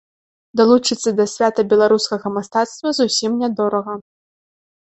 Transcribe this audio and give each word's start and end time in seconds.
Далучыцца 0.59 1.09
да 1.19 1.25
свята 1.33 1.61
беларускага 1.73 2.27
мастацтва 2.39 2.89
зусім 3.01 3.31
нядорага. 3.43 3.93